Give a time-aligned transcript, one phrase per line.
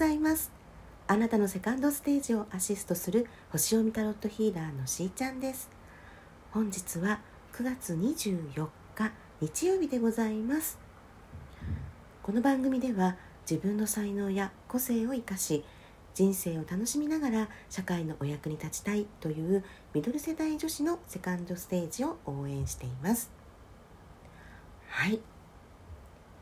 [0.00, 0.50] ざいます。
[1.08, 5.68] あなたのセカンドステージをアシストする星読みタロットヒーラーのしーちゃんです。
[6.52, 7.20] 本日は
[7.52, 10.78] 9月24日日曜日でございます。
[12.22, 15.64] この番組では自分の才能や個性を生かし
[16.14, 23.30] 人生を楽しみながら社会のお役に立ちたいというミドル世代女子のセカンドステージを応援しています。
[24.88, 25.20] はい。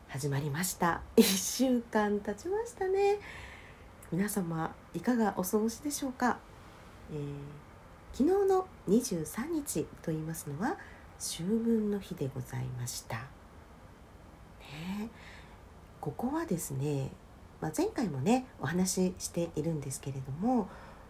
[0.07, 1.01] 始まりました。
[1.17, 3.19] 1週間経ちましたね。
[4.11, 6.39] 皆様いかがお過ごしでしょうか、
[7.13, 10.77] えー、昨日の23日と言いますのは
[11.19, 15.09] 秋分の日でございました、ね、
[16.01, 17.11] ここはですね、
[17.61, 20.67] まあ、前回もねお話ししているんですけれども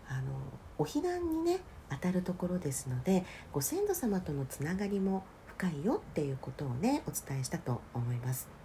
[0.10, 0.34] あの
[0.78, 8.59] お彼岸にね当たるところですのでご先祖様とのつながりも深いよっていうことをねお伝えしたと思います。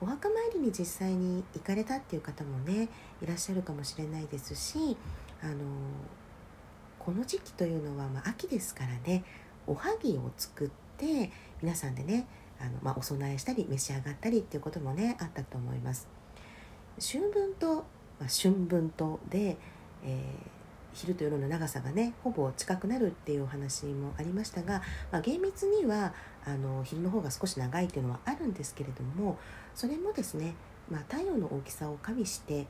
[0.00, 2.88] お墓参りに実際に行かれたっていう方もね
[3.22, 4.96] いらっしゃるかもしれないですし
[5.42, 5.54] あの
[6.98, 9.24] この時期というのは、まあ、秋ですからね
[9.66, 11.30] おはぎを作って
[11.62, 12.26] 皆さんでね
[12.60, 16.08] あの、まあ、お供えしたり召し上がったりっていうこともねあったと思います。
[17.00, 17.82] 春分と、ま
[18.22, 19.56] あ、春分とで、
[20.04, 20.57] えー
[20.94, 26.12] 昼と夜の長さがねほぼ近くなるっていうお話もありましたが、まあ、厳密には
[26.44, 29.38] あの昼の方が少し長いっていうのはあるんですけれども
[29.74, 30.54] それもですね、
[30.90, 32.66] まあ、太陽の大きさを加味して、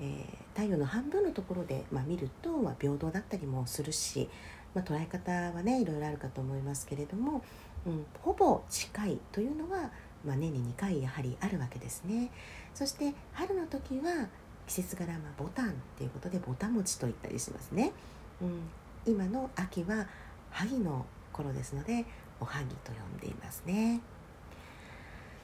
[0.00, 4.28] えー、太陽の半分のところで、まあ、見ると、まあ、平等だったりもするし、
[4.74, 7.42] ま捉え方はねいろいろあるかと思いますけれども、
[7.86, 9.90] うん、ほぼ近いというのは、
[10.24, 12.30] ま年に2回やはりあるわけですね。
[12.74, 14.28] そして春の時は
[14.68, 17.92] 季節柄まボタンっていうことでぼた餅と言ったりしますね、
[18.40, 18.60] うん、
[19.06, 20.06] 今の秋は
[20.50, 22.04] 萩の頃ですので
[22.38, 24.00] おはぎと呼んでいますね。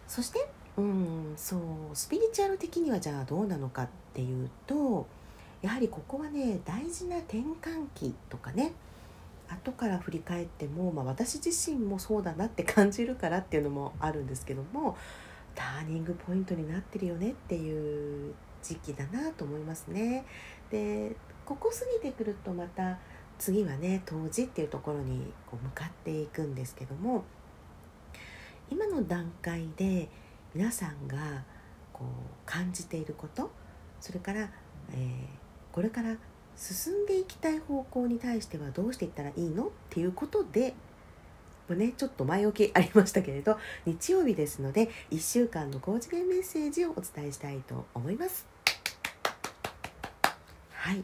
[0.07, 1.61] そしてうんそう
[1.95, 5.07] スピリチュアル的にはじゃあどうなのかっていうと
[5.63, 8.73] やはりここはね大事な転換期とかね
[9.49, 14.97] 後から振り返っても、まあ、私自身もそうだなって感じるからっていうのもあるんですけども
[15.55, 20.25] ターニングポイントになってるよねっていう時期だなと思いますね。
[20.71, 21.15] で
[21.45, 22.99] ここ過ぎてくるとまた
[23.39, 27.25] 次はね冬至っていうところにこう向かっていくんですけども
[28.71, 30.09] 今の段階で
[30.55, 31.45] 皆さんが
[31.93, 32.07] こう
[32.47, 33.51] 感じていること
[34.01, 34.51] それから、
[34.93, 36.17] えー、これから
[36.57, 40.75] 進んでいきたい方向に対してはどうしていったらいいのっていうことで
[41.71, 48.54] ね、ちょっと前置きありましたけれど日曜日ですので1週間の高次元メッセージをお伝えしたいと思います。
[50.85, 51.03] はい。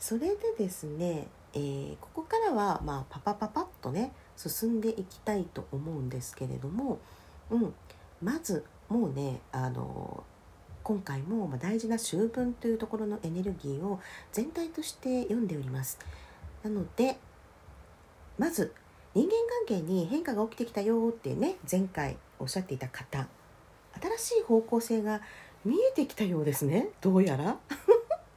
[0.00, 6.98] それでですね、えー、ここからは、まあ、パパパパッとね進んでいきたいと思うんですけれども、
[7.48, 7.74] うん、
[8.20, 10.24] まずもうねあの
[10.82, 14.00] 今回も大事な秋分というところのエネルギーを
[14.32, 16.00] 全体として読んでおります。
[16.64, 17.16] なので
[18.38, 18.74] まず
[19.14, 19.30] 人間
[19.68, 23.28] 関係に変化が起きてきたよってね前回おっしゃっていた方
[24.18, 25.20] 新しい方向性が
[25.64, 27.58] 見えてきたようですねどうやら。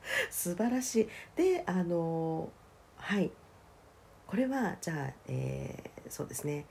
[0.29, 1.09] 素晴らしい。
[1.35, 2.49] であの
[2.97, 3.31] はい。
[4.27, 6.65] これはじゃあ、えー、そうですね。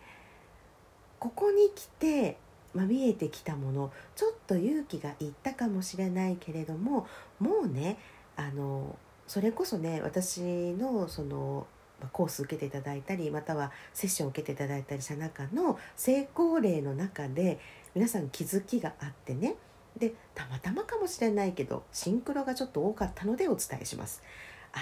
[1.18, 2.36] ここに来て、
[2.74, 7.06] まあ、見えてきたものちょっと勇気がいったかもしれないけれども
[7.38, 7.96] もうね
[8.36, 11.66] あのそれこそね私のその
[12.12, 17.58] コース受けていただいたりまたはセッションを受けていただいたりした中の成功例の中で
[17.94, 19.54] 皆さん気づきがあってね
[19.96, 24.22] でたまたまかもしれないけどシンクロがちょっと多かったのでお伝えします。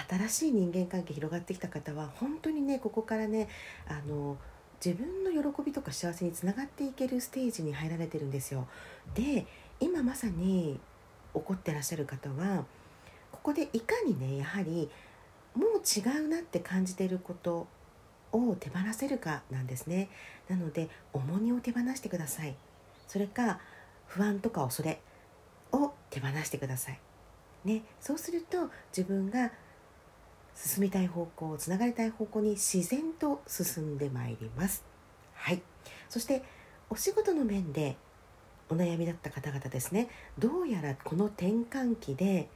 [0.09, 3.47] 新しい人間関係広がってきた方は本当にねここからね
[3.87, 4.37] あの
[4.83, 8.67] 自分の喜びとか幸せにつながっていけるステージに入られてるんですよ。
[9.13, 9.45] で
[9.79, 10.79] 今まさに
[11.33, 12.65] 起こってらっしゃる方は
[13.31, 14.89] ここでいかにねやはり
[15.53, 17.67] もう違うなって感じていること
[18.31, 20.09] を手放せるかなんですね。
[20.49, 22.55] なので重荷を手放してください。
[23.07, 23.59] それか
[24.13, 25.01] 不安とか恐れ
[25.71, 26.99] を手放してください。
[27.65, 29.51] ね、そうすると自分が
[30.55, 34.83] 進みたい方向つながりたい方向に自然と進んでまいります。
[35.33, 35.63] はい、
[36.09, 36.43] そして
[36.89, 37.95] お仕事の面で
[38.69, 42.47] お悩みだった方々ですねどうやらこの転換期で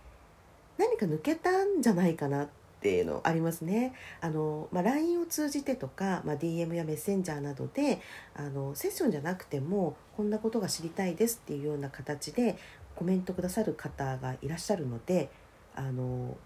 [0.77, 3.93] 何か抜けたんじゃないかなっっていうのありますね。
[4.21, 7.99] あのまあ、LINE を通じてとか、まあ、DM やメッセンジャーなどで
[8.35, 12.55] あのセッションじゃなくてもこんなことが知りたいですっていうような形で
[12.95, 15.29] コメントくださる方がいらっしゃるので
[15.75, 16.37] あの、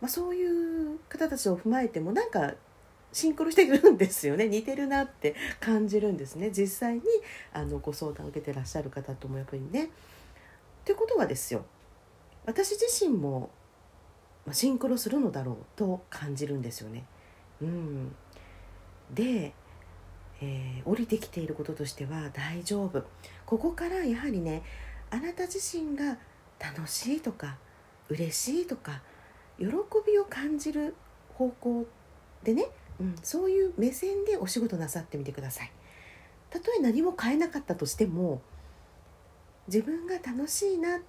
[0.00, 2.54] まあ、そういう方たちを踏まえてもなんか
[3.12, 7.02] シンクロしてくるんですよね似てるなって感じるんですね実際に
[7.52, 9.90] あのご相談を受けてらっしゃる方ともやっぱりね。
[10.84, 11.64] ということはですよ
[12.46, 13.50] 私自身も
[14.52, 17.04] シンクロするのだろうと感じるんですよね。
[17.62, 18.14] うん、
[19.12, 19.52] で、
[20.40, 23.04] えー、降りてきていることとしては大丈夫
[23.44, 24.62] ここからやはりね
[25.10, 26.16] あなた自身が
[26.58, 27.58] 楽しいとか
[28.08, 29.02] 嬉しいとか
[29.58, 29.66] 喜
[30.06, 30.94] びを感じる
[31.34, 31.86] 方向
[32.42, 32.66] でね、
[32.98, 35.72] うん、そういう目線でお仕事なさってみてください。
[36.48, 38.42] たとえ何も変えなかったとしても
[39.68, 41.00] 自分が楽しいな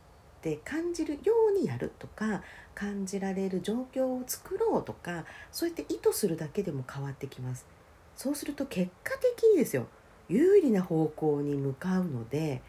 [0.41, 2.41] って感じるようにやるとか
[2.73, 7.67] 感じられる状況を作ろうとかそうやって意図するだけでも変わってきます。
[8.15, 9.87] そうすると結果的にですよ
[10.29, 12.61] 有利な方向に向かうので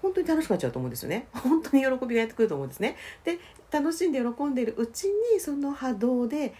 [0.00, 1.26] 本当に楽しくなっちゃうと思うんですよね。
[1.34, 2.96] 本当に喜びがやってくると思うんですね。
[3.24, 3.40] で
[3.72, 6.54] 楽しんで喜んでいるうちにその波動で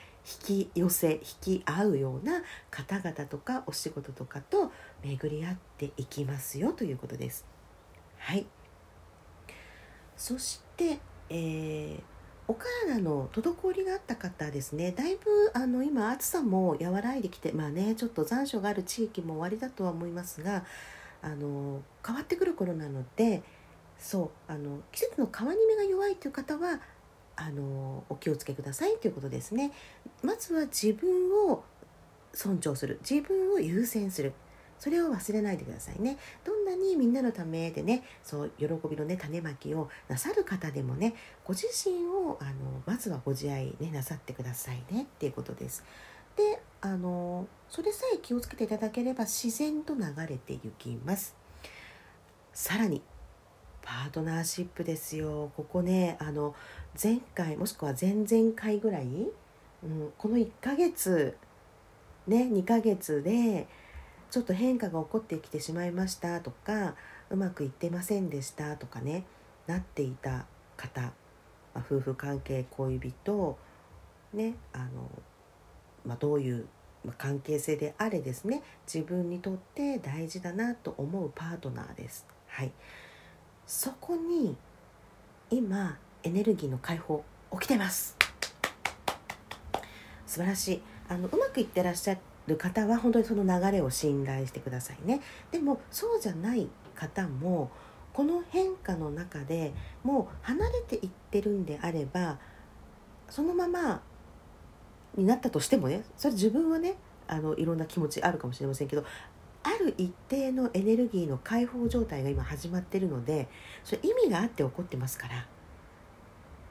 [0.49, 1.21] 引き寄せ引
[1.61, 4.73] き合うような方々とかお仕事とかと
[5.03, 7.47] 巡り合っていきますよということです。
[8.19, 8.47] はい。
[10.16, 10.99] そして、
[11.31, 12.00] えー、
[12.46, 14.93] お体の滞りがあった方ですね。
[14.93, 20.64] だいぶあの今暑さも和らいできてまあねちょっと残暑がある地域も終わりだとは思いますが
[21.22, 23.43] あの変わってくる頃なので
[23.99, 26.81] そうあの季節の変わり目が弱いという方は
[27.37, 29.72] あのお気をつけくださいということですね。
[30.22, 31.64] まずは自分を
[32.32, 33.00] 尊重する。
[33.08, 34.32] 自分を優先する。
[34.79, 36.19] それを忘れないでくださいね。
[36.44, 42.53] どんなにみんなのためでねそう喜びのね種まきをなさる方でもねご自身をあの
[42.87, 45.85] まずはご自愛ねなさってくださいねっていうことです。
[46.37, 51.35] であのそれさえ気をつけていただければ自然と流れていきます。
[52.53, 53.03] さらに
[53.82, 55.53] パートナーシップですよ。
[55.56, 56.55] ここねあの
[57.03, 61.37] 前回もしくは前々回ぐらい、うん、この1ヶ月
[62.26, 63.67] ね2ヶ月で
[64.35, 66.97] ちょっと変化が起こってきてしまいましたとか
[67.31, 69.25] うまくいってませんでしたとかね
[69.69, 70.47] なっていた
[70.77, 71.13] 方、ま
[71.77, 73.57] あ、夫婦関係恋人
[74.33, 75.09] ねあの、
[76.05, 76.67] まあ、どういう
[77.17, 82.27] 関係性であれですね自分にとって大事だなと思うパートナーです。
[82.49, 82.73] はい、
[83.69, 84.57] そこに
[85.49, 87.23] 今エネルギーの解放
[87.53, 88.17] 起きてます。
[90.27, 90.83] 素晴らしい。
[91.09, 95.20] あのうまくいってらっしゃる方は本当にその流れを信頼してくださいね。
[95.50, 97.70] でもそうじゃない方も
[98.12, 102.38] この変化の中でもう離れていってるんであれば
[103.29, 104.02] そのまま
[105.17, 106.96] になったとしてもねそれ自分はね
[107.26, 109.05] あのいろんな気持ちあるかもしれませんけど
[109.64, 113.49] ある一定のエネルギーの解放状態が今始まってるので
[113.82, 115.47] それ意味があって起こってますから。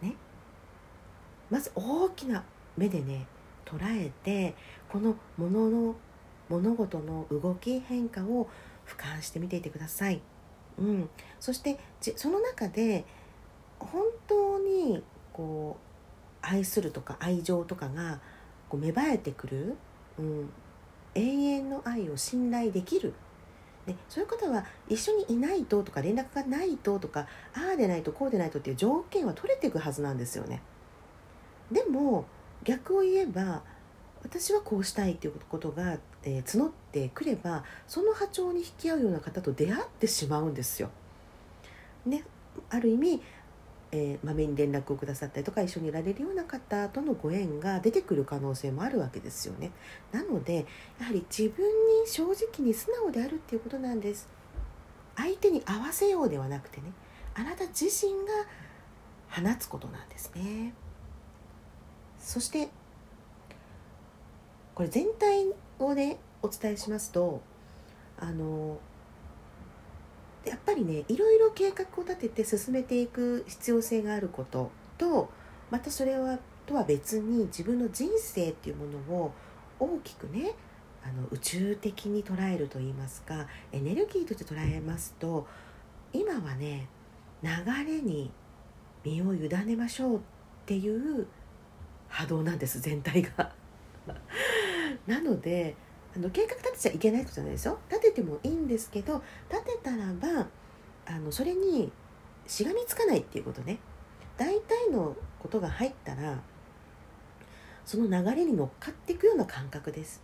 [0.01, 0.15] ね。
[1.49, 2.43] まず大きな
[2.77, 3.25] 目でね
[3.65, 4.55] 捉えて
[4.89, 5.95] このもの
[6.49, 8.47] 物事の動き変化を
[8.85, 10.21] 俯瞰してみていてください。
[10.77, 11.79] うん、そして
[12.15, 13.05] その中で
[13.79, 15.77] 本当にこ
[16.41, 18.19] う愛するとか愛情とかが
[18.69, 19.75] こう芽生えてくる、
[20.17, 20.49] うん、
[21.15, 23.13] 永遠の愛を信頼できる、
[23.85, 30.61] ね、そういう方は一緒にいないととか連絡がないととかああでないとこうでないとっていう条件は取れていくはずなんですよね。
[31.71, 32.25] でも
[32.63, 33.63] 逆を言えば
[34.23, 40.89] 私はこうしたいっていうことが、えー、募ってくればその波長に引き合うような方と出会ってしまうんですよ。
[42.05, 42.23] ね、
[42.69, 43.21] ある意味
[43.95, 49.69] えー、まめに連絡をくださったりとか一緒にいられるような方とのご縁が出てくる可能性もあるわけですよね。
[50.11, 50.65] なので
[50.99, 54.27] やはり自分に正直に素直であるっていうことなんです。
[55.15, 56.91] 相手に合わせようではなくてね
[57.35, 58.47] あなた自身が
[59.29, 60.73] 放つことなんですね。
[62.23, 62.69] そして
[64.73, 65.45] これ全体
[65.77, 67.41] をねお伝えしますと
[68.17, 68.79] あの
[70.45, 75.29] やっぱりねいろいろ計画を立てて進めていく必要性があることと
[75.69, 79.31] またそれはとは別に自分の人生っていうものを
[79.79, 80.53] 大きくね
[81.03, 85.45] あの宇宙的に捉えると言いますかエネルギーとして捉えますと
[86.13, 86.87] 今はね
[87.41, 87.49] 流
[87.85, 88.31] れに
[89.03, 90.19] 身を委ねましょうっ
[90.65, 91.27] ていう
[92.13, 93.51] 波動なんです 全体が。
[95.07, 95.75] なので
[96.15, 97.79] あの計画立てちゃいけないことじゃないですよ。
[97.89, 100.47] 立ててもいいんですけど立てたらば
[101.05, 101.91] あのそれに
[102.45, 103.79] しがみつかないっていうことね。
[104.37, 106.41] 大体のことが入ったら
[107.85, 110.21] その流れに乗っかっていくような感覚です。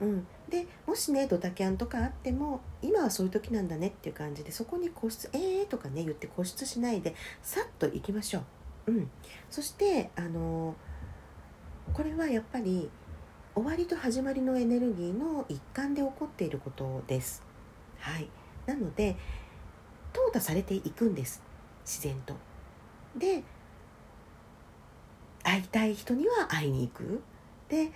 [0.00, 8.40] うん、でもしねドタキャンとかあっても今はそういう時なんだねっていう感じでそこに固執「えー」とかね言って固執しないでさっと行きましょ
[8.86, 8.92] う。
[8.92, 9.10] うん、
[9.50, 10.76] そしてあの
[11.92, 12.90] これはやっぱり
[13.54, 17.42] 終わりと始まりのエネルギーの一環で起こっていることです。
[17.98, 18.28] はい、
[18.66, 19.16] なので
[20.12, 21.42] 淘汰されていくんです
[21.84, 22.34] 自然と。
[23.16, 23.42] で
[25.42, 27.22] 会いたい人には会いに行く
[27.68, 27.90] で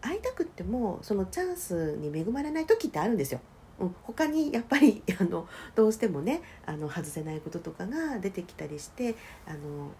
[0.00, 3.40] 会いたくってもそのチャンスに恵まれない時ってあるんですよ。
[3.78, 9.14] うん、他にやっぱりあのどうしてもねあの外せないこととかが出てきたりして
[9.46, 9.92] あの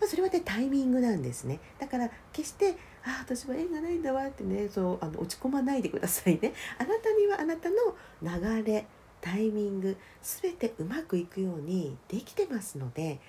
[0.00, 1.60] まあ、それはねタイミングなんですね。
[1.78, 6.52] だから決して「ああ私は縁がないんだわ」ってねそうあの落ち込まないでくださいね。
[6.78, 7.76] あなたにはあなたの
[8.22, 8.86] 流れ
[9.20, 13.20] タイミング全てうまくいくようにできてますので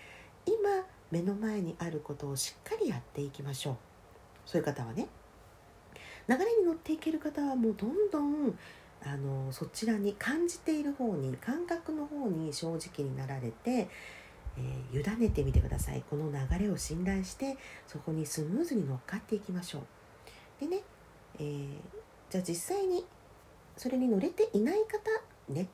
[0.45, 0.55] 今
[1.09, 3.77] 目の前にあることをしっかりやっていきましょう。
[4.45, 5.07] そういう方はね。
[6.27, 8.57] 流れに乗っていける方はもうどんどん
[9.05, 13.87] あのそちらに感じている方に感覚の方に正直になられて
[14.57, 16.03] えー、委ねてみてください。
[16.09, 19.81] この流れを信頼してそこにスムーズに乗っかっていきましょう。
[20.59, 20.81] でね、
[21.39, 21.67] えー、
[22.29, 23.05] じゃあ実際に
[23.75, 25.67] それに乗れていない方ね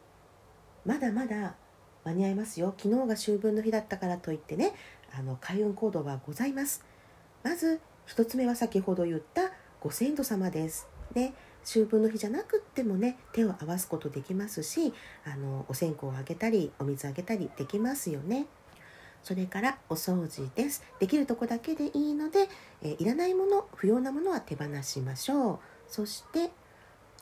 [0.85, 1.55] まだまだ
[2.03, 2.73] 間に合いますよ。
[2.77, 4.73] 昨日が秋分の日だったからといってね
[5.17, 6.83] あの開運行動はございます。
[7.43, 10.87] まず1つ目は先ほど言ったご先祖様です。
[11.13, 14.93] で秋分の日じゃなくってもね手を合わすことできますし
[15.25, 18.47] あのお線香をあげたりお水あげたりできますよね。
[19.23, 20.83] それからお掃除です。
[20.99, 22.49] できるとこだけでいいので、
[22.81, 25.59] えー、いらないもの不要なものは手放しましょう。
[25.87, 26.51] そして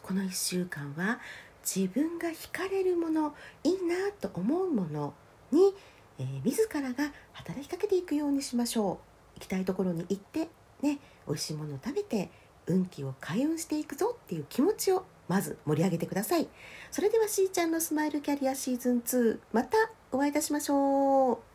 [0.01, 1.19] この1週間は
[1.63, 5.13] 自分が惹かれるものいいなと思うもの
[5.51, 5.73] に、
[6.17, 8.99] えー、自らが働きかけていくようにしましょ
[9.35, 9.39] う。
[9.39, 10.49] 行きたいところに行って
[10.81, 12.31] ね美味しいものを食べて
[12.65, 16.47] 運気を開運していくぞっていう気持ちをまず盛り上げてください。
[16.89, 19.77] それではしーちゃんのスマイルキャリアシーズン2また
[20.11, 21.50] お会いいたしましょう。